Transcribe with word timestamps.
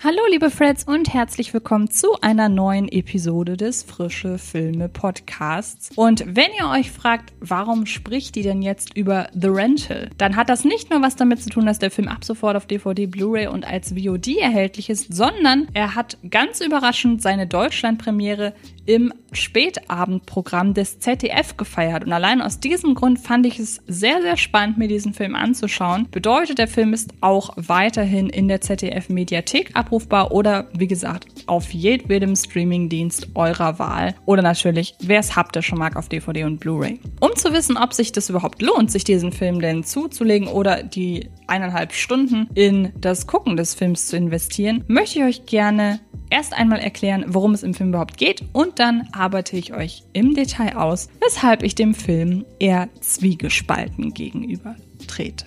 Hallo 0.00 0.20
liebe 0.30 0.48
Freds 0.48 0.84
und 0.84 1.12
herzlich 1.12 1.52
willkommen 1.52 1.90
zu 1.90 2.20
einer 2.20 2.48
neuen 2.48 2.86
Episode 2.86 3.56
des 3.56 3.82
Frische 3.82 4.38
Filme 4.38 4.88
Podcasts. 4.88 5.90
Und 5.96 6.24
wenn 6.24 6.52
ihr 6.56 6.68
euch 6.70 6.92
fragt, 6.92 7.32
warum 7.40 7.84
spricht 7.84 8.36
die 8.36 8.42
denn 8.42 8.62
jetzt 8.62 8.96
über 8.96 9.26
The 9.34 9.48
Rental, 9.48 10.08
dann 10.16 10.36
hat 10.36 10.50
das 10.50 10.64
nicht 10.64 10.90
nur 10.90 11.02
was 11.02 11.16
damit 11.16 11.42
zu 11.42 11.50
tun, 11.50 11.66
dass 11.66 11.80
der 11.80 11.90
Film 11.90 12.06
ab 12.06 12.24
sofort 12.24 12.54
auf 12.54 12.66
DVD, 12.66 13.06
Blu-ray 13.06 13.48
und 13.48 13.66
als 13.66 13.92
VOD 13.92 14.36
erhältlich 14.36 14.88
ist, 14.88 15.12
sondern 15.12 15.66
er 15.74 15.96
hat 15.96 16.16
ganz 16.30 16.60
überraschend 16.60 17.20
seine 17.20 17.48
Deutschlandpremiere 17.48 18.54
im 18.86 19.12
Spätabendprogramm 19.32 20.72
des 20.72 20.98
ZDF 20.98 21.56
gefeiert. 21.56 22.04
Und 22.04 22.12
allein 22.12 22.40
aus 22.40 22.60
diesem 22.60 22.94
Grund 22.94 23.18
fand 23.18 23.44
ich 23.44 23.58
es 23.58 23.82
sehr, 23.86 24.22
sehr 24.22 24.38
spannend, 24.38 24.78
mir 24.78 24.88
diesen 24.88 25.12
Film 25.12 25.34
anzuschauen. 25.34 26.08
Bedeutet, 26.10 26.58
der 26.58 26.68
Film 26.68 26.94
ist 26.94 27.10
auch 27.20 27.50
weiterhin 27.56 28.30
in 28.30 28.48
der 28.48 28.62
ZDF-Mediathek 28.62 29.72
abrufbar 29.88 30.32
oder, 30.32 30.68
wie 30.74 30.86
gesagt, 30.86 31.26
auf 31.46 31.72
jedwedem 31.72 32.36
Streamingdienst 32.36 33.28
eurer 33.34 33.78
Wahl. 33.78 34.14
Oder 34.26 34.42
natürlich, 34.42 34.94
wer 35.00 35.18
es 35.18 35.34
haptisch 35.34 35.66
schon 35.66 35.78
mag, 35.78 35.96
auf 35.96 36.08
DVD 36.08 36.44
und 36.44 36.60
Blu-ray. 36.60 37.00
Um 37.20 37.34
zu 37.34 37.52
wissen, 37.52 37.76
ob 37.78 37.94
sich 37.94 38.12
das 38.12 38.28
überhaupt 38.28 38.60
lohnt, 38.60 38.90
sich 38.90 39.04
diesen 39.04 39.32
Film 39.32 39.60
denn 39.60 39.84
zuzulegen 39.84 40.48
oder 40.48 40.82
die 40.82 41.30
eineinhalb 41.46 41.92
Stunden 41.92 42.48
in 42.54 42.92
das 43.00 43.26
Gucken 43.26 43.56
des 43.56 43.74
Films 43.74 44.08
zu 44.08 44.16
investieren, 44.16 44.84
möchte 44.88 45.20
ich 45.20 45.24
euch 45.24 45.46
gerne 45.46 46.00
erst 46.30 46.52
einmal 46.52 46.80
erklären, 46.80 47.24
worum 47.28 47.54
es 47.54 47.62
im 47.62 47.72
Film 47.72 47.90
überhaupt 47.90 48.18
geht 48.18 48.44
und 48.52 48.78
dann 48.78 49.08
arbeite 49.12 49.56
ich 49.56 49.72
euch 49.72 50.02
im 50.12 50.34
Detail 50.34 50.76
aus, 50.76 51.08
weshalb 51.20 51.62
ich 51.62 51.74
dem 51.74 51.94
Film 51.94 52.44
eher 52.58 52.90
zwiegespalten 53.00 54.12
gegenüber 54.12 54.76
trete. 55.06 55.46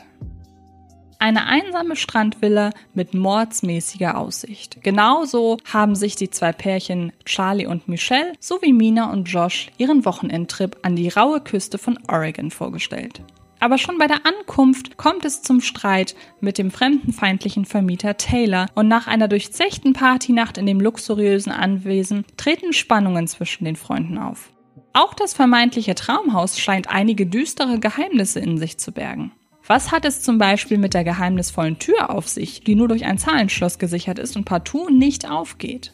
Eine 1.22 1.46
einsame 1.46 1.96
Strandvilla 1.96 2.72
mit 2.96 3.14
mordsmäßiger 3.14 4.18
Aussicht. 4.18 4.82
Genauso 4.82 5.58
haben 5.72 5.94
sich 5.94 6.16
die 6.16 6.32
zwei 6.32 6.52
Pärchen 6.52 7.14
Charlie 7.26 7.68
und 7.68 7.88
Michelle 7.88 8.34
sowie 8.40 8.74
Mina 8.74 9.12
und 9.12 9.26
Josh 9.26 9.68
ihren 9.78 10.04
Wochenendtrip 10.04 10.78
an 10.82 10.96
die 10.96 11.10
raue 11.10 11.40
Küste 11.40 11.78
von 11.78 12.00
Oregon 12.08 12.50
vorgestellt. 12.50 13.22
Aber 13.60 13.78
schon 13.78 14.00
bei 14.00 14.08
der 14.08 14.26
Ankunft 14.26 14.98
kommt 14.98 15.24
es 15.24 15.44
zum 15.44 15.62
Streit 15.62 16.16
mit 16.40 16.58
dem 16.58 16.72
fremdenfeindlichen 16.72 17.66
Vermieter 17.66 18.18
Taylor 18.18 18.66
und 18.74 18.88
nach 18.88 19.06
einer 19.06 19.28
durchzechten 19.28 19.94
Partynacht 19.94 20.58
in 20.58 20.66
dem 20.66 20.82
luxuriösen 20.82 21.52
Anwesen 21.52 22.26
treten 22.36 22.74
Spannungen 22.74 23.28
zwischen 23.28 23.66
den 23.66 23.76
Freunden 23.76 24.18
auf. 24.18 24.50
Auch 24.94 25.14
das 25.14 25.36
vermeintliche 25.36 25.94
Traumhaus 25.94 26.58
scheint 26.58 26.90
einige 26.90 27.28
düstere 27.28 27.80
Geheimnisse 27.80 28.40
in 28.40 28.58
sich 28.58 28.80
zu 28.80 28.92
bergen. 28.92 29.34
Was 29.68 29.92
hat 29.92 30.06
es 30.06 30.22
zum 30.22 30.38
Beispiel 30.38 30.78
mit 30.78 30.94
der 30.94 31.04
geheimnisvollen 31.04 31.80
Tür 31.80 32.10
auf 32.10 32.28
sich, 32.28 32.62
die 32.62 32.76
nur 32.76 32.88
durch 32.88 33.06
ein 33.06 33.18
Zahlenschloss 33.18 33.78
gesichert 33.78 34.20
ist 34.20 34.36
und 34.36 34.46
partout 34.46 34.90
nicht 34.90 35.30
aufgeht? 35.30 35.94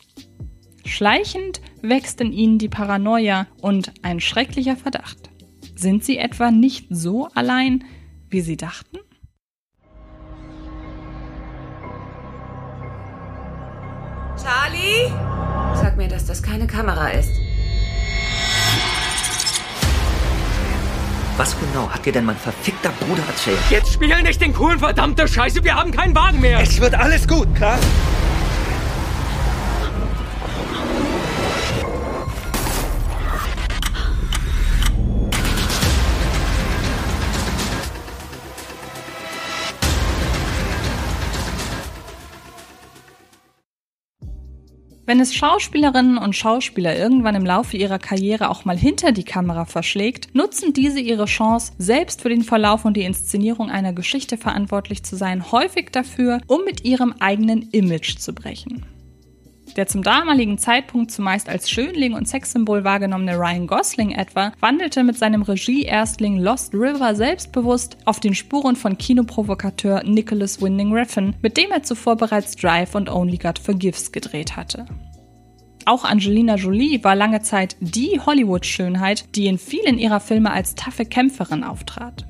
Schleichend 0.86 1.62
wächst 1.82 2.22
in 2.22 2.32
ihnen 2.32 2.60
die 2.60 2.70
Paranoia 2.70 3.48
und 3.62 3.92
ein 4.04 4.22
schrecklicher 4.22 4.78
Verdacht. 4.78 5.30
Sind 5.76 6.04
sie 6.04 6.18
etwa 6.18 6.50
nicht 6.50 6.88
so 6.90 7.28
allein, 7.36 7.84
wie 8.30 8.42
sie 8.42 8.58
dachten? 8.58 8.98
Charlie? 14.42 15.12
Sag 15.76 15.98
mir, 15.98 16.08
dass 16.08 16.26
das 16.26 16.42
keine 16.42 16.68
Kamera 16.68 17.10
ist. 17.10 17.47
Was 21.38 21.56
genau 21.60 21.88
hat 21.88 22.04
dir 22.04 22.12
denn 22.12 22.26
mein 22.26 22.36
verfickter 22.36 22.92
Bruder 23.00 23.22
erzählt? 23.28 23.60
Jetzt 23.70 23.94
spiel 23.94 24.24
nicht 24.24 24.42
den 24.42 24.54
coolen 24.54 24.80
verdammte 24.80 25.28
Scheiße, 25.28 25.64
wir 25.64 25.76
haben 25.76 25.92
keinen 25.92 26.16
Wagen 26.16 26.42
mehr. 26.42 26.60
Es 26.60 26.82
wird 26.82 26.96
alles 26.96 27.28
gut, 27.28 27.54
klar? 27.54 27.78
Wenn 45.08 45.22
es 45.22 45.34
Schauspielerinnen 45.34 46.18
und 46.18 46.36
Schauspieler 46.36 46.98
irgendwann 46.98 47.36
im 47.36 47.46
Laufe 47.46 47.78
ihrer 47.78 47.98
Karriere 47.98 48.50
auch 48.50 48.66
mal 48.66 48.78
hinter 48.78 49.14
die 49.14 49.24
Kamera 49.24 49.64
verschlägt, 49.64 50.36
nutzen 50.36 50.74
diese 50.74 51.00
ihre 51.00 51.24
Chance, 51.24 51.72
selbst 51.78 52.24
für 52.24 52.28
den 52.28 52.42
Verlauf 52.42 52.84
und 52.84 52.98
die 52.98 53.06
Inszenierung 53.06 53.72
einer 53.72 53.94
Geschichte 53.94 54.36
verantwortlich 54.36 55.04
zu 55.04 55.16
sein, 55.16 55.50
häufig 55.50 55.92
dafür, 55.94 56.42
um 56.48 56.66
mit 56.66 56.84
ihrem 56.84 57.14
eigenen 57.20 57.70
Image 57.72 58.18
zu 58.18 58.36
brechen. 58.36 58.86
Der 59.78 59.86
zum 59.86 60.02
damaligen 60.02 60.58
Zeitpunkt 60.58 61.12
zumeist 61.12 61.48
als 61.48 61.70
Schönling 61.70 62.14
und 62.14 62.28
Sexsymbol 62.28 62.84
wahrgenommene 62.84 63.38
Ryan 63.38 63.68
Gosling 63.68 64.12
etwa 64.12 64.52
wandelte 64.60 65.04
mit 65.04 65.20
seinem 65.20 65.44
Regie-Erstling 65.44 66.40
Lost 66.40 66.74
River 66.74 67.14
selbstbewusst 67.14 67.98
auf 68.06 68.20
den 68.20 68.34
Spuren 68.34 68.76
von 68.76 68.98
Kinoprovokateur 68.98 70.04
Nicholas 70.04 70.60
Winding 70.62 70.94
Refn, 70.94 71.36
mit 71.44 71.58
dem 71.58 71.72
er 71.72 71.84
zuvor 71.84 72.16
bereits 72.16 72.56
Drive 72.56 72.96
und 72.96 73.10
Only 73.10 73.38
God 73.38 73.60
Forgives 73.60 74.12
gedreht 74.12 74.56
hatte. 74.58 74.86
Auch 75.86 76.04
Angelina 76.04 76.56
Jolie 76.56 77.02
war 77.04 77.16
lange 77.16 77.44
Zeit 77.44 77.78
die 77.80 78.20
Hollywood-Schönheit, 78.20 79.36
die 79.36 79.46
in 79.46 79.58
vielen 79.58 80.00
ihrer 80.00 80.20
Filme 80.20 80.52
als 80.52 80.76
taffe 80.76 81.06
Kämpferin 81.06 81.64
auftrat. 81.64 82.27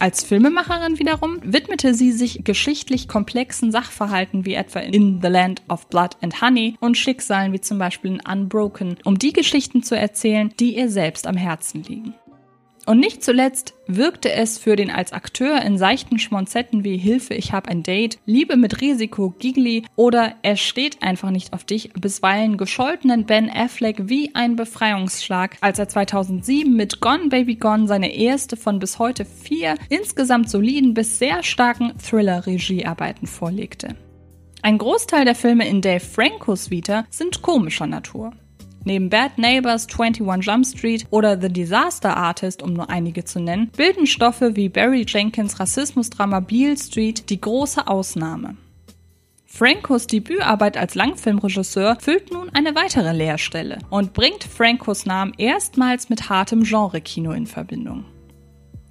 Als 0.00 0.24
Filmemacherin 0.24 0.98
wiederum 0.98 1.40
widmete 1.42 1.92
sie 1.92 2.10
sich 2.10 2.42
geschichtlich 2.42 3.06
komplexen 3.06 3.70
Sachverhalten 3.70 4.46
wie 4.46 4.54
etwa 4.54 4.80
in 4.80 5.20
The 5.20 5.28
Land 5.28 5.60
of 5.68 5.88
Blood 5.88 6.16
and 6.22 6.40
Honey 6.40 6.74
und 6.80 6.96
Schicksalen 6.96 7.52
wie 7.52 7.60
zum 7.60 7.78
Beispiel 7.78 8.12
in 8.12 8.20
Unbroken, 8.26 8.96
um 9.04 9.18
die 9.18 9.34
Geschichten 9.34 9.82
zu 9.82 9.94
erzählen, 9.94 10.54
die 10.58 10.78
ihr 10.78 10.88
selbst 10.88 11.26
am 11.26 11.36
Herzen 11.36 11.82
liegen. 11.82 12.14
Und 12.86 12.98
nicht 12.98 13.22
zuletzt 13.22 13.74
wirkte 13.86 14.32
es 14.32 14.58
für 14.58 14.74
den 14.74 14.90
als 14.90 15.12
Akteur 15.12 15.60
in 15.62 15.78
seichten 15.78 16.18
Schmonzetten 16.18 16.82
wie 16.82 16.96
Hilfe, 16.96 17.34
ich 17.34 17.52
hab 17.52 17.68
ein 17.68 17.82
Date, 17.82 18.18
Liebe 18.26 18.56
mit 18.56 18.80
Risiko, 18.80 19.34
Giggly 19.38 19.84
oder 19.96 20.34
Er 20.42 20.56
steht 20.56 21.02
einfach 21.02 21.30
nicht 21.30 21.52
auf 21.52 21.64
dich, 21.64 21.92
bisweilen 21.92 22.56
gescholtenen 22.56 23.26
Ben 23.26 23.50
Affleck 23.50 24.08
wie 24.08 24.34
ein 24.34 24.56
Befreiungsschlag, 24.56 25.56
als 25.60 25.78
er 25.78 25.88
2007 25.88 26.74
mit 26.74 27.00
Gone 27.00 27.28
Baby 27.28 27.56
Gone 27.56 27.86
seine 27.86 28.14
erste 28.14 28.56
von 28.56 28.78
bis 28.78 28.98
heute 28.98 29.24
vier 29.24 29.76
insgesamt 29.88 30.48
soliden 30.48 30.94
bis 30.94 31.18
sehr 31.18 31.42
starken 31.42 31.92
Thriller-Regiearbeiten 31.98 33.26
vorlegte. 33.26 33.96
Ein 34.62 34.78
Großteil 34.78 35.24
der 35.24 35.34
Filme 35.34 35.66
in 35.68 35.80
Dave 35.80 36.00
Francos 36.00 36.70
Vita 36.70 37.06
sind 37.10 37.40
komischer 37.40 37.86
Natur. 37.86 38.32
Neben 38.84 39.10
Bad 39.10 39.36
Neighbors, 39.36 39.86
21 39.86 40.46
Jump 40.46 40.64
Street 40.64 41.06
oder 41.10 41.38
The 41.40 41.48
Disaster 41.48 42.16
Artist, 42.16 42.62
um 42.62 42.72
nur 42.72 42.88
einige 42.88 43.24
zu 43.24 43.38
nennen, 43.38 43.70
bilden 43.76 44.06
Stoffe 44.06 44.56
wie 44.56 44.70
Barry 44.70 45.04
Jenkins 45.06 45.60
Rassismusdrama 45.60 46.40
Beale 46.40 46.78
Street 46.78 47.28
die 47.28 47.40
große 47.40 47.86
Ausnahme. 47.86 48.56
Francos 49.44 50.06
Debütarbeit 50.06 50.76
als 50.76 50.94
Langfilmregisseur 50.94 51.98
füllt 52.00 52.32
nun 52.32 52.48
eine 52.54 52.74
weitere 52.74 53.12
Leerstelle 53.12 53.78
und 53.90 54.14
bringt 54.14 54.44
Francos 54.44 55.04
Namen 55.04 55.34
erstmals 55.36 56.08
mit 56.08 56.30
hartem 56.30 56.62
Genre-Kino 56.62 57.32
in 57.32 57.46
Verbindung. 57.46 58.04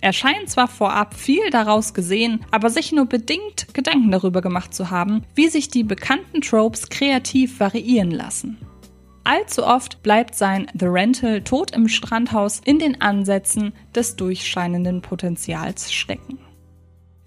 Er 0.02 0.14
scheint 0.14 0.50
zwar 0.50 0.68
vorab 0.68 1.14
viel 1.14 1.50
daraus 1.50 1.94
gesehen, 1.94 2.46
aber 2.52 2.70
sich 2.70 2.92
nur 2.92 3.06
bedingt 3.06 3.74
Gedanken 3.74 4.12
darüber 4.12 4.42
gemacht 4.42 4.74
zu 4.74 4.92
haben, 4.92 5.24
wie 5.34 5.48
sich 5.48 5.70
die 5.70 5.84
bekannten 5.84 6.42
Tropes 6.42 6.90
kreativ 6.90 7.60
variieren 7.60 8.12
lassen. 8.12 8.58
Allzu 9.24 9.66
oft 9.66 10.02
bleibt 10.02 10.36
sein 10.36 10.68
The 10.74 10.86
Rental 10.86 11.42
tot 11.42 11.72
im 11.72 11.88
Strandhaus 11.88 12.62
in 12.64 12.80
den 12.80 13.02
Ansätzen 13.02 13.74
des 13.94 14.16
durchscheinenden 14.16 15.02
Potenzials 15.02 15.92
stecken. 15.92 16.40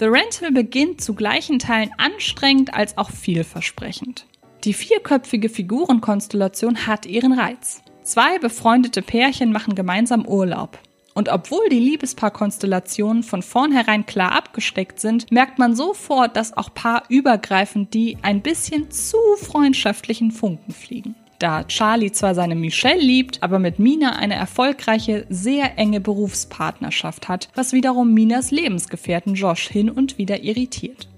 The 0.00 0.06
Rental 0.06 0.50
beginnt 0.50 1.00
zu 1.00 1.14
gleichen 1.14 1.58
Teilen 1.58 1.90
anstrengend 1.98 2.74
als 2.74 2.98
auch 2.98 3.10
vielversprechend. 3.10 4.26
Die 4.64 4.74
vierköpfige 4.74 5.48
Figurenkonstellation 5.48 6.86
hat 6.86 7.06
ihren 7.06 7.32
Reiz. 7.32 7.82
Zwei 8.02 8.38
befreundete 8.38 9.02
Pärchen 9.02 9.52
machen 9.52 9.74
gemeinsam 9.74 10.26
Urlaub. 10.26 10.78
Und 11.14 11.28
obwohl 11.28 11.68
die 11.68 11.78
Liebespaarkonstellationen 11.78 13.22
von 13.22 13.42
vornherein 13.42 14.06
klar 14.06 14.32
abgesteckt 14.32 14.98
sind, 14.98 15.30
merkt 15.30 15.58
man 15.58 15.76
sofort, 15.76 16.36
dass 16.36 16.56
auch 16.56 16.72
paarübergreifend 16.72 17.92
die 17.92 18.16
ein 18.22 18.40
bisschen 18.40 18.90
zu 18.90 19.18
freundschaftlichen 19.36 20.30
Funken 20.30 20.72
fliegen 20.72 21.14
da 21.42 21.64
Charlie 21.64 22.12
zwar 22.12 22.34
seine 22.34 22.54
Michelle 22.54 23.00
liebt, 23.00 23.42
aber 23.42 23.58
mit 23.58 23.78
Mina 23.78 24.16
eine 24.16 24.34
erfolgreiche, 24.34 25.26
sehr 25.28 25.78
enge 25.78 26.00
Berufspartnerschaft 26.00 27.28
hat, 27.28 27.48
was 27.54 27.72
wiederum 27.72 28.14
Minas 28.14 28.50
Lebensgefährten 28.50 29.34
Josh 29.34 29.68
hin 29.68 29.90
und 29.90 30.18
wieder 30.18 30.42
irritiert. 30.42 31.08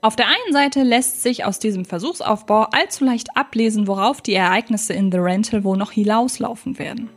Auf 0.00 0.16
der 0.16 0.26
einen 0.26 0.52
Seite 0.52 0.82
lässt 0.82 1.22
sich 1.22 1.44
aus 1.44 1.60
diesem 1.60 1.84
Versuchsaufbau 1.84 2.66
allzu 2.72 3.04
leicht 3.04 3.36
ablesen, 3.36 3.86
worauf 3.86 4.20
die 4.20 4.34
Ereignisse 4.34 4.92
in 4.92 5.12
The 5.12 5.18
Rental 5.18 5.62
wohl 5.62 5.76
noch 5.76 5.92
hinauslaufen 5.92 6.78
werden. 6.78 7.08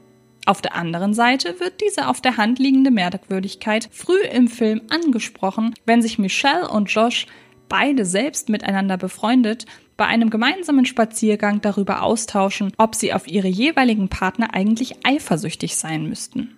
Auf 0.46 0.62
der 0.62 0.76
anderen 0.76 1.16
Seite 1.16 1.60
wird 1.60 1.82
diese 1.82 2.08
auf 2.08 2.22
der 2.22 2.38
Hand 2.38 2.60
liegende 2.60 2.92
Merkwürdigkeit 2.92 3.90
früh 3.92 4.22
im 4.32 4.48
Film 4.48 4.82
angesprochen, 4.90 5.74
wenn 5.88 6.04
sich 6.04 6.20
Michelle 6.20 6.70
und 6.70 6.86
Josh 6.86 7.26
beide 7.70 8.06
selbst 8.06 8.50
miteinander 8.50 8.98
befreundet, 8.98 9.66
bei 9.98 10.06
einem 10.06 10.30
gemeinsamen 10.30 10.86
Spaziergang 10.86 11.62
darüber 11.62 12.04
austauschen, 12.04 12.74
ob 12.78 12.96
sie 12.96 13.14
auf 13.14 13.28
ihre 13.28 13.48
jeweiligen 13.48 14.10
Partner 14.10 14.54
eigentlich 14.54 15.06
eifersüchtig 15.06 15.76
sein 15.76 16.08
müssten. 16.10 16.58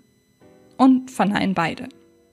Und 0.78 1.12
verneinen 1.12 1.54
beide. 1.54 1.90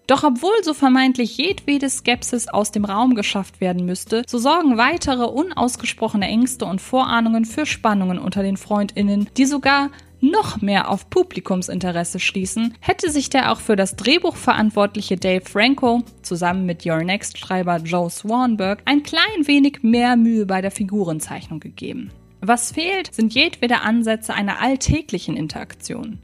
Doch 0.06 0.22
obwohl 0.22 0.62
so 0.62 0.74
vermeintlich 0.74 1.38
jedwede 1.38 1.88
Skepsis 1.88 2.48
aus 2.48 2.70
dem 2.70 2.84
Raum 2.84 3.14
geschafft 3.14 3.62
werden 3.62 3.86
müsste, 3.86 4.22
so 4.26 4.36
sorgen 4.36 4.76
weitere 4.76 5.24
unausgesprochene 5.24 6.26
Ängste 6.26 6.66
und 6.66 6.82
Vorahnungen 6.82 7.46
für 7.46 7.64
Spannungen 7.64 8.18
unter 8.18 8.42
den 8.42 8.58
Freundinnen, 8.58 9.30
die 9.38 9.46
sogar 9.46 9.90
noch 10.30 10.60
mehr 10.60 10.90
auf 10.90 11.10
Publikumsinteresse 11.10 12.18
schließen, 12.18 12.74
hätte 12.80 13.10
sich 13.10 13.30
der 13.30 13.52
auch 13.52 13.60
für 13.60 13.76
das 13.76 13.96
Drehbuch 13.96 14.36
verantwortliche 14.36 15.16
Dave 15.16 15.44
Franco 15.44 16.02
zusammen 16.22 16.66
mit 16.66 16.84
Your 16.86 17.02
Next 17.02 17.38
Schreiber 17.38 17.76
Joe 17.78 18.10
Swanberg 18.10 18.82
ein 18.84 19.02
klein 19.02 19.46
wenig 19.46 19.82
mehr 19.82 20.16
Mühe 20.16 20.46
bei 20.46 20.60
der 20.60 20.70
Figurenzeichnung 20.70 21.60
gegeben. 21.60 22.10
Was 22.40 22.72
fehlt, 22.72 23.14
sind 23.14 23.34
jedwede 23.34 23.80
Ansätze 23.80 24.34
einer 24.34 24.60
alltäglichen 24.60 25.36
Interaktion. 25.36 26.18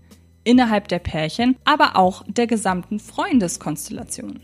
Innerhalb 0.45 0.89
der 0.89 0.99
Pärchen, 0.99 1.57
aber 1.65 1.97
auch 1.97 2.25
der 2.27 2.47
gesamten 2.47 2.99
Freundeskonstellation. 2.99 4.41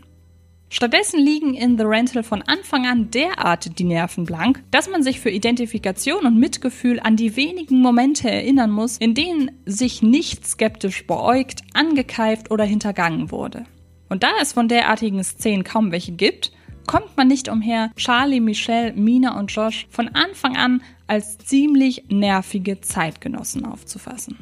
Stattdessen 0.69 1.21
liegen 1.23 1.53
in 1.53 1.77
The 1.77 1.85
Rental 1.85 2.23
von 2.23 2.41
Anfang 2.41 2.85
an 2.85 3.09
derart 3.09 3.79
die 3.79 3.85
Nerven 3.85 4.25
blank, 4.25 4.63
dass 4.69 4.89
man 4.89 5.01
sich 5.01 5.21
für 5.21 5.29
Identifikation 5.29 6.25
und 6.25 6.37
Mitgefühl 6.37 6.99
an 6.99 7.15
die 7.15 7.37
wenigen 7.37 7.81
Momente 7.81 8.29
erinnern 8.29 8.71
muss, 8.71 8.97
in 8.97 9.13
denen 9.13 9.51
sich 9.65 10.01
nicht 10.01 10.45
skeptisch 10.45 11.07
beäugt, 11.07 11.61
angekeift 11.73 12.51
oder 12.51 12.65
hintergangen 12.65 13.31
wurde. 13.31 13.65
Und 14.09 14.23
da 14.23 14.31
es 14.41 14.53
von 14.53 14.67
derartigen 14.67 15.23
Szenen 15.23 15.63
kaum 15.63 15.91
welche 15.93 16.11
gibt, 16.11 16.51
kommt 16.85 17.15
man 17.15 17.27
nicht 17.27 17.47
umher, 17.49 17.91
Charlie, 17.95 18.41
Michelle, 18.41 18.93
Mina 18.93 19.39
und 19.39 19.51
Josh 19.51 19.87
von 19.89 20.09
Anfang 20.09 20.57
an 20.57 20.81
als 21.07 21.37
ziemlich 21.37 22.05
nervige 22.09 22.81
Zeitgenossen 22.81 23.65
aufzufassen. 23.65 24.37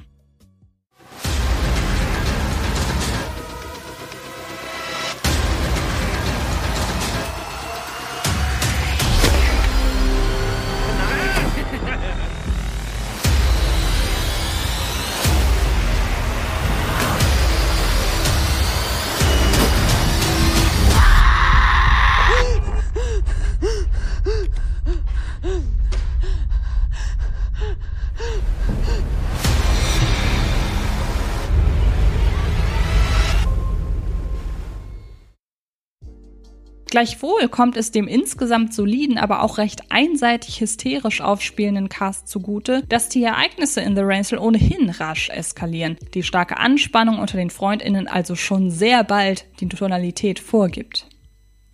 Gleichwohl 36.96 37.50
kommt 37.50 37.76
es 37.76 37.92
dem 37.92 38.08
insgesamt 38.08 38.74
soliden, 38.74 39.18
aber 39.18 39.44
auch 39.44 39.58
recht 39.58 39.82
einseitig 39.90 40.62
hysterisch 40.62 41.20
aufspielenden 41.20 41.90
Cast 41.90 42.30
zugute, 42.30 42.84
dass 42.88 43.10
die 43.10 43.22
Ereignisse 43.22 43.82
in 43.82 43.98
The 43.98 44.02
Ransom 44.02 44.40
ohnehin 44.40 44.90
rasch 44.92 45.30
eskalieren, 45.30 45.98
die 46.14 46.24
starke 46.24 46.56
Anspannung 46.56 47.20
unter 47.20 47.36
den 47.36 47.50
FreundInnen 47.50 48.08
also 48.08 48.36
schon 48.36 48.72
sehr 48.72 49.04
bald 49.04 49.44
die 49.60 49.68
Tonalität 49.68 50.40
vorgibt. 50.40 51.08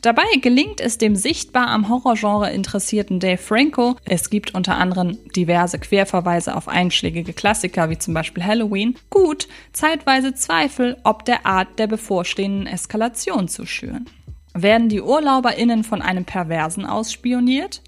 Dabei 0.02 0.26
gelingt 0.42 0.82
es 0.82 0.98
dem 0.98 1.16
sichtbar 1.16 1.68
am 1.68 1.88
Horrorgenre 1.88 2.52
interessierten 2.52 3.20
Dave 3.20 3.38
Franco, 3.38 3.98
es 4.06 4.32
gibt 4.32 4.56
unter 4.56 4.78
anderem 4.78 5.20
diverse 5.36 5.78
Querverweise 5.78 6.56
auf 6.56 6.68
einschlägige 6.68 7.34
Klassiker 7.34 7.92
wie 7.92 8.00
zum 8.00 8.16
Beispiel 8.16 8.44
Halloween, 8.44 8.96
gut, 9.12 9.48
zeitweise 9.72 10.34
Zweifel 10.34 10.98
ob 11.04 11.26
der 11.26 11.46
Art 11.46 11.78
der 11.78 11.86
bevorstehenden 11.86 12.66
Eskalation 12.66 13.48
zu 13.48 13.68
schüren. 13.68 14.10
Werden 14.54 14.90
die 14.90 15.02
UrlauberInnen 15.02 15.84
von 15.84 16.02
einem 16.02 16.26
Perversen 16.26 16.86
ausspioniert? 16.86 17.82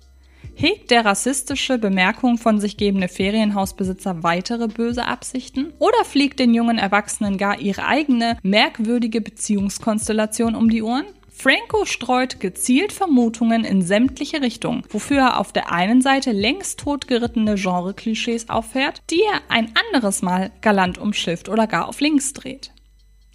Hegt 0.56 0.92
der 0.92 1.04
rassistische 1.04 1.78
Bemerkung 1.78 2.38
von 2.38 2.60
sich 2.60 2.78
gebende 2.78 3.08
Ferienhausbesitzer 3.08 4.24
weitere 4.24 4.68
böse 4.68 5.06
Absichten? 5.06 5.74
Oder 5.80 6.06
fliegt 6.06 6.40
den 6.40 6.54
jungen 6.54 6.78
Erwachsenen 6.78 7.38
gar 7.38 7.60
ihre 7.60 7.86
eigene, 7.86 8.38
merkwürdige 8.44 9.20
Beziehungskonstellation 9.20 10.56
um 10.56 10.70
die 10.70 10.84
Ohren? 10.84 11.06
Franco 11.36 11.86
streut 11.86 12.40
gezielt 12.40 12.94
Vermutungen 12.94 13.66
in 13.66 13.82
sämtliche 13.82 14.42
Richtungen, 14.42 14.84
wofür 14.90 15.18
er 15.18 15.40
auf 15.40 15.52
der 15.52 15.72
einen 15.72 16.02
Seite 16.02 16.32
längst 16.32 16.80
totgerittene 16.80 17.56
Genre-Klischees 17.56 18.50
auffährt, 18.50 19.02
die 19.10 19.22
er 19.24 19.42
ein 19.50 19.74
anderes 19.90 20.22
Mal 20.22 20.52
galant 20.62 21.00
umschifft 21.00 21.50
oder 21.50 21.66
gar 21.66 21.90
auf 21.90 22.00
links 22.00 22.34
dreht. 22.34 22.72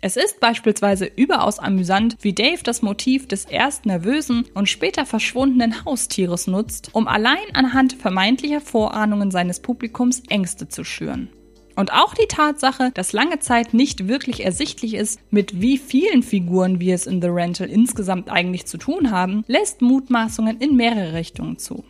Es 0.00 0.16
ist 0.16 0.38
beispielsweise 0.38 1.10
überaus 1.16 1.58
amüsant, 1.58 2.16
wie 2.20 2.32
Dave 2.32 2.62
das 2.62 2.82
Motiv 2.82 3.26
des 3.26 3.46
erst 3.46 3.84
nervösen 3.84 4.44
und 4.54 4.68
später 4.68 5.04
verschwundenen 5.04 5.84
Haustieres 5.84 6.46
nutzt, 6.46 6.90
um 6.92 7.08
allein 7.08 7.54
anhand 7.54 7.94
vermeintlicher 7.94 8.60
Vorahnungen 8.60 9.32
seines 9.32 9.58
Publikums 9.58 10.22
Ängste 10.28 10.68
zu 10.68 10.84
schüren. 10.84 11.28
Und 11.74 11.92
auch 11.92 12.14
die 12.14 12.26
Tatsache, 12.26 12.90
dass 12.94 13.12
lange 13.12 13.40
Zeit 13.40 13.74
nicht 13.74 14.06
wirklich 14.06 14.44
ersichtlich 14.44 14.94
ist, 14.94 15.20
mit 15.32 15.60
wie 15.60 15.78
vielen 15.78 16.22
Figuren 16.22 16.80
wir 16.80 16.94
es 16.94 17.06
in 17.06 17.20
The 17.20 17.28
Rental 17.28 17.68
insgesamt 17.68 18.30
eigentlich 18.30 18.66
zu 18.66 18.78
tun 18.78 19.10
haben, 19.10 19.44
lässt 19.48 19.82
Mutmaßungen 19.82 20.58
in 20.58 20.76
mehrere 20.76 21.14
Richtungen 21.14 21.58
zu. 21.58 21.84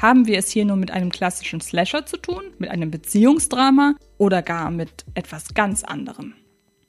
Haben 0.00 0.26
wir 0.26 0.38
es 0.38 0.50
hier 0.50 0.64
nur 0.64 0.76
mit 0.76 0.90
einem 0.90 1.10
klassischen 1.10 1.60
Slasher 1.60 2.04
zu 2.04 2.16
tun, 2.16 2.42
mit 2.58 2.70
einem 2.70 2.90
Beziehungsdrama 2.90 3.94
oder 4.18 4.42
gar 4.42 4.70
mit 4.72 5.04
etwas 5.14 5.54
ganz 5.54 5.84
anderem? 5.84 6.34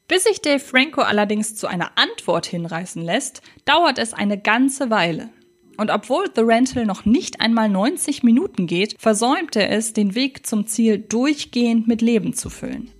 Bis 0.07 0.23
sich 0.23 0.41
Dave 0.41 0.59
Franco 0.59 1.01
allerdings 1.01 1.55
zu 1.55 1.65
einer 1.65 1.97
Antwort 1.97 2.45
hinreißen 2.45 3.01
lässt, 3.01 3.41
dauert 3.65 3.97
es 3.97 4.13
eine 4.13 4.39
ganze 4.39 4.91
Weile. 4.91 5.29
Und 5.77 5.89
obwohl 5.89 6.25
The 6.33 6.41
Rental 6.41 6.85
noch 6.85 7.05
nicht 7.05 7.41
einmal 7.41 7.69
90 7.69 8.23
Minuten 8.23 8.67
geht, 8.67 8.95
versäumt 8.99 9.55
er 9.55 9.71
es, 9.71 9.93
den 9.93 10.15
Weg 10.15 10.45
zum 10.45 10.67
Ziel 10.67 10.99
durchgehend 10.99 11.87
mit 11.87 12.01
Leben 12.01 12.33
zu 12.33 12.49
füllen. 12.49 12.91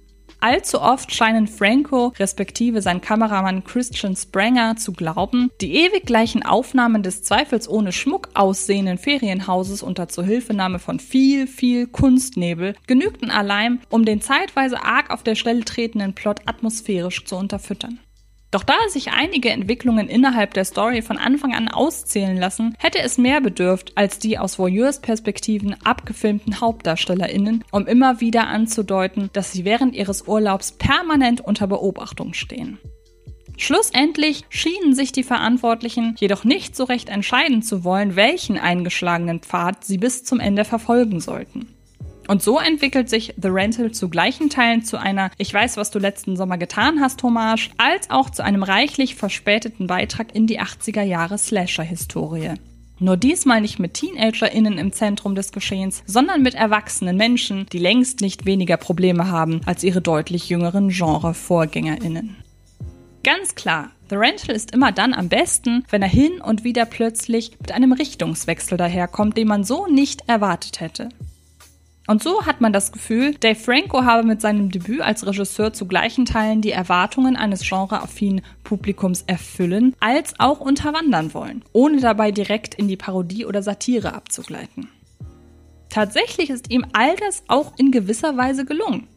Allzu 0.45 0.79
oft 0.79 1.11
scheinen 1.11 1.47
Franco 1.47 2.13
respektive 2.19 2.83
sein 2.83 3.01
Kameramann 3.01 3.63
Christian 3.63 4.15
Spranger 4.15 4.75
zu 4.75 4.93
glauben, 4.93 5.49
die 5.59 5.73
ewig 5.73 6.05
gleichen 6.05 6.45
Aufnahmen 6.45 7.01
des 7.01 7.23
zweifelsohne 7.23 7.91
Schmuck 7.91 8.29
aussehenden 8.35 8.99
Ferienhauses 8.99 9.81
unter 9.81 10.07
Zuhilfenahme 10.07 10.77
von 10.77 10.99
viel, 10.99 11.47
viel 11.47 11.87
Kunstnebel 11.87 12.75
genügten 12.85 13.31
allein, 13.31 13.81
um 13.89 14.05
den 14.05 14.21
zeitweise 14.21 14.83
arg 14.83 15.09
auf 15.09 15.23
der 15.23 15.33
Stelle 15.33 15.65
tretenden 15.65 16.13
Plot 16.13 16.41
atmosphärisch 16.45 17.25
zu 17.25 17.37
unterfüttern. 17.37 17.97
Doch 18.55 18.63
da 18.63 18.87
sich 18.87 19.11
einige 19.11 19.49
Entwicklungen 19.49 20.07
innerhalb 20.07 20.53
der 20.53 20.63
Story 20.63 21.01
von 21.01 21.17
Anfang 21.17 21.53
an 21.53 21.67
auszählen 21.67 22.37
lassen, 22.37 22.73
hätte 22.79 22.99
es 22.99 23.17
mehr 23.17 23.41
bedürft 23.41 23.91
als 23.95 24.17
die 24.17 24.39
aus 24.39 24.57
Voyeurs-Perspektiven 24.57 25.75
abgefilmten 25.83 26.61
HauptdarstellerInnen, 26.61 27.65
um 27.71 27.85
immer 27.85 28.21
wieder 28.21 28.47
anzudeuten, 28.47 29.29
dass 29.33 29.51
sie 29.51 29.65
während 29.65 29.93
ihres 29.93 30.29
Urlaubs 30.29 30.71
permanent 30.71 31.41
unter 31.41 31.67
Beobachtung 31.67 32.33
stehen. 32.33 32.77
Schlussendlich 33.57 34.45
schienen 34.47 34.95
sich 34.95 35.11
die 35.11 35.23
Verantwortlichen 35.23 36.15
jedoch 36.17 36.45
nicht 36.45 36.77
so 36.77 36.85
recht 36.85 37.09
entscheiden 37.09 37.61
zu 37.61 37.83
wollen, 37.83 38.15
welchen 38.15 38.57
eingeschlagenen 38.57 39.41
Pfad 39.41 39.83
sie 39.83 39.97
bis 39.97 40.23
zum 40.23 40.39
Ende 40.39 40.63
verfolgen 40.63 41.19
sollten. 41.19 41.74
Und 42.27 42.41
so 42.41 42.59
entwickelt 42.59 43.09
sich 43.09 43.33
The 43.41 43.49
Rental 43.49 43.91
zu 43.91 44.09
gleichen 44.09 44.49
Teilen 44.49 44.83
zu 44.83 44.97
einer 44.97 45.31
Ich 45.37 45.53
weiß, 45.53 45.77
was 45.77 45.91
du 45.91 45.99
letzten 45.99 46.35
Sommer 46.35 46.57
getan 46.57 46.99
hast, 47.01 47.21
Hommage, 47.23 47.71
als 47.77 48.09
auch 48.09 48.29
zu 48.29 48.43
einem 48.43 48.63
reichlich 48.63 49.15
verspäteten 49.15 49.87
Beitrag 49.87 50.33
in 50.33 50.47
die 50.47 50.59
80er 50.59 51.03
Jahre 51.03 51.37
Slasher-Historie. 51.37 52.53
Nur 52.97 53.17
diesmal 53.17 53.59
nicht 53.59 53.77
mit 53.77 53.93
TeenagerInnen 53.95 54.77
im 54.77 54.93
Zentrum 54.93 55.35
des 55.35 55.51
Geschehens, 55.51 56.01
sondern 56.05 56.41
mit 56.41 56.55
erwachsenen 56.55 57.17
Menschen, 57.17 57.65
die 57.71 57.79
längst 57.79 58.21
nicht 58.21 58.45
weniger 58.45 58.77
Probleme 58.77 59.29
haben 59.29 59.61
als 59.65 59.83
ihre 59.83 60.01
deutlich 60.01 60.47
jüngeren 60.49 60.89
Genre-VorgängerInnen. 60.89 62.37
Ganz 63.23 63.55
klar, 63.55 63.89
The 64.09 64.15
Rental 64.15 64.55
ist 64.55 64.71
immer 64.71 64.91
dann 64.91 65.13
am 65.13 65.29
besten, 65.29 65.83
wenn 65.89 66.03
er 66.03 66.07
hin 66.07 66.39
und 66.41 66.63
wieder 66.63 66.85
plötzlich 66.85 67.51
mit 67.59 67.71
einem 67.71 67.91
Richtungswechsel 67.91 68.77
daherkommt, 68.77 69.35
den 69.35 69.47
man 69.47 69.63
so 69.63 69.87
nicht 69.87 70.29
erwartet 70.29 70.79
hätte. 70.79 71.09
Und 72.07 72.21
so 72.21 72.45
hat 72.45 72.61
man 72.61 72.71
das 72.71 72.91
Gefühl, 72.91 73.33
Dave 73.33 73.55
Franco 73.55 74.03
habe 74.03 74.27
mit 74.27 74.39
seinem 74.39 74.69
Debüt 74.69 75.01
als 75.01 75.25
Regisseur 75.25 75.73
zu 75.73 75.87
gleichen 75.87 76.25
Teilen 76.25 76.61
die 76.61 76.71
Erwartungen 76.71 77.35
eines 77.35 77.67
genreaffinen 77.67 78.41
Publikums 78.63 79.23
erfüllen, 79.23 79.95
als 79.99 80.39
auch 80.39 80.59
unterwandern 80.59 81.33
wollen, 81.33 81.63
ohne 81.73 81.99
dabei 81.99 82.31
direkt 82.31 82.75
in 82.75 82.87
die 82.87 82.97
Parodie 82.97 83.45
oder 83.45 83.63
Satire 83.63 84.13
abzugleiten. 84.13 84.89
Tatsächlich 85.89 86.49
ist 86.49 86.71
ihm 86.71 86.85
all 86.93 87.15
das 87.15 87.43
auch 87.47 87.73
in 87.77 87.91
gewisser 87.91 88.37
Weise 88.37 88.65
gelungen. 88.65 89.07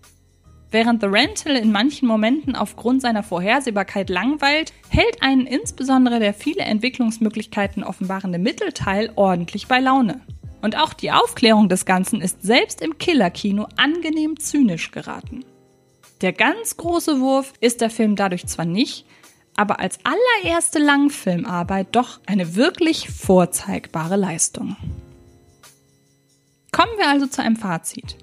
Während 0.70 1.00
The 1.00 1.08
Rental 1.08 1.56
in 1.56 1.72
manchen 1.72 2.06
Momenten 2.06 2.54
aufgrund 2.54 3.00
seiner 3.00 3.22
Vorhersehbarkeit 3.22 4.10
langweilt, 4.10 4.72
hält 4.88 5.22
einen 5.22 5.46
insbesondere 5.46 6.20
der 6.20 6.34
viele 6.34 6.62
Entwicklungsmöglichkeiten 6.62 7.82
offenbarende 7.82 8.38
Mittelteil 8.38 9.10
ordentlich 9.16 9.66
bei 9.66 9.80
Laune. 9.80 10.20
Und 10.60 10.76
auch 10.76 10.92
die 10.92 11.12
Aufklärung 11.12 11.68
des 11.68 11.84
Ganzen 11.84 12.20
ist 12.20 12.42
selbst 12.42 12.80
im 12.80 12.98
Killerkino 12.98 13.68
angenehm 13.76 14.38
zynisch 14.38 14.90
geraten. 14.90 15.44
Der 16.20 16.32
ganz 16.32 16.76
große 16.76 17.20
Wurf 17.20 17.52
ist 17.60 17.80
der 17.80 17.90
Film 17.90 18.16
dadurch 18.16 18.46
zwar 18.46 18.64
nicht, 18.64 19.06
aber 19.56 19.78
als 19.80 19.98
allererste 20.04 20.78
Langfilmarbeit 20.78 21.88
doch 21.92 22.20
eine 22.26 22.56
wirklich 22.56 23.08
vorzeigbare 23.08 24.16
Leistung. 24.16 24.76
Kommen 26.72 26.92
wir 26.96 27.08
also 27.08 27.26
zu 27.26 27.42
einem 27.42 27.56
Fazit. 27.56 28.16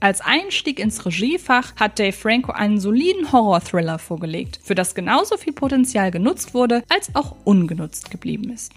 Als 0.00 0.20
Einstieg 0.20 0.78
ins 0.78 1.04
Regiefach 1.04 1.74
hat 1.76 1.98
Dave 1.98 2.12
Franco 2.12 2.52
einen 2.52 2.78
soliden 2.78 3.32
Horror-Thriller 3.32 3.98
vorgelegt, 3.98 4.60
für 4.62 4.76
das 4.76 4.94
genauso 4.94 5.36
viel 5.36 5.52
Potenzial 5.52 6.12
genutzt 6.12 6.54
wurde, 6.54 6.84
als 6.88 7.14
auch 7.14 7.34
ungenutzt 7.44 8.10
geblieben 8.10 8.50
ist. 8.50 8.72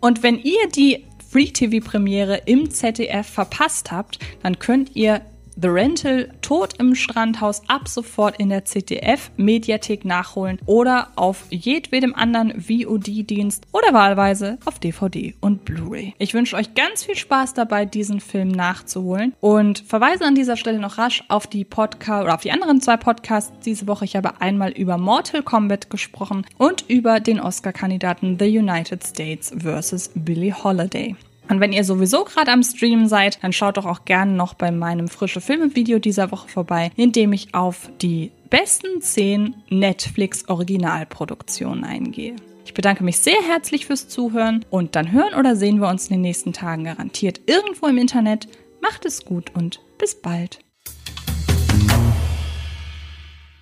Und 0.00 0.22
wenn 0.22 0.38
ihr 0.38 0.68
die 0.68 1.04
Free-TV-Premiere 1.30 2.42
im 2.46 2.70
ZDF 2.70 3.26
verpasst 3.26 3.90
habt, 3.90 4.18
dann 4.42 4.58
könnt 4.58 4.94
ihr 4.94 5.22
The 5.58 5.68
Rental 5.68 6.28
Tod 6.42 6.74
im 6.78 6.94
Strandhaus 6.94 7.62
ab 7.66 7.88
sofort 7.88 8.38
in 8.38 8.50
der 8.50 8.66
ZDF-Mediathek 8.66 10.04
nachholen 10.04 10.58
oder 10.66 11.08
auf 11.16 11.46
jedwedem 11.48 12.14
anderen 12.14 12.60
VOD-Dienst 12.60 13.66
oder 13.72 13.94
wahlweise 13.94 14.58
auf 14.66 14.78
DVD 14.78 15.34
und 15.40 15.64
Blu-ray. 15.64 16.14
Ich 16.18 16.34
wünsche 16.34 16.56
euch 16.56 16.74
ganz 16.74 17.04
viel 17.04 17.16
Spaß 17.16 17.54
dabei, 17.54 17.86
diesen 17.86 18.20
Film 18.20 18.48
nachzuholen 18.48 19.32
und 19.40 19.78
verweise 19.78 20.26
an 20.26 20.34
dieser 20.34 20.58
Stelle 20.58 20.78
noch 20.78 20.98
rasch 20.98 21.24
auf 21.28 21.46
die 21.46 21.64
Podcast 21.64 22.24
oder 22.24 22.34
auf 22.34 22.42
die 22.42 22.52
anderen 22.52 22.82
zwei 22.82 22.98
Podcasts 22.98 23.52
diese 23.64 23.86
Woche. 23.86 24.04
Ich 24.04 24.14
habe 24.14 24.42
einmal 24.42 24.72
über 24.72 24.98
Mortal 24.98 25.42
Kombat 25.42 25.88
gesprochen 25.88 26.44
und 26.58 26.84
über 26.88 27.18
den 27.18 27.40
Oscar-Kandidaten 27.40 28.36
The 28.38 28.58
United 28.58 29.02
States 29.02 29.54
vs. 29.58 30.10
Billie 30.14 30.52
Holiday. 30.52 31.16
Und 31.48 31.60
wenn 31.60 31.72
ihr 31.72 31.84
sowieso 31.84 32.24
gerade 32.24 32.50
am 32.50 32.62
Stream 32.62 33.06
seid, 33.06 33.42
dann 33.42 33.52
schaut 33.52 33.76
doch 33.76 33.86
auch 33.86 34.04
gerne 34.04 34.32
noch 34.32 34.54
bei 34.54 34.70
meinem 34.70 35.08
frische 35.08 35.40
Filme-Video 35.40 35.98
dieser 35.98 36.32
Woche 36.32 36.48
vorbei, 36.48 36.90
in 36.96 37.12
dem 37.12 37.32
ich 37.32 37.54
auf 37.54 37.88
die 38.02 38.32
besten 38.50 39.00
10 39.00 39.54
Netflix 39.68 40.48
Originalproduktionen 40.48 41.84
eingehe. 41.84 42.36
Ich 42.64 42.74
bedanke 42.74 43.04
mich 43.04 43.18
sehr 43.18 43.40
herzlich 43.46 43.86
fürs 43.86 44.08
Zuhören 44.08 44.64
und 44.70 44.96
dann 44.96 45.12
hören 45.12 45.34
oder 45.38 45.54
sehen 45.54 45.80
wir 45.80 45.88
uns 45.88 46.08
in 46.08 46.14
den 46.14 46.22
nächsten 46.22 46.52
Tagen 46.52 46.84
garantiert 46.84 47.40
irgendwo 47.46 47.86
im 47.86 47.98
Internet. 47.98 48.48
Macht 48.82 49.04
es 49.06 49.24
gut 49.24 49.52
und 49.54 49.80
bis 49.98 50.20
bald. 50.20 50.58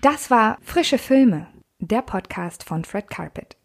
Das 0.00 0.30
war 0.30 0.58
Frische 0.62 0.98
Filme, 0.98 1.46
der 1.80 2.02
Podcast 2.02 2.64
von 2.64 2.84
Fred 2.84 3.08
Carpet. 3.08 3.56